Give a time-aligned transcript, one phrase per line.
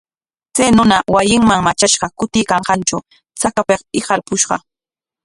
[0.55, 3.01] Chay runa wasinman matrashqa kutiykanqantraw
[3.39, 4.55] chakapik hiqarpushqa.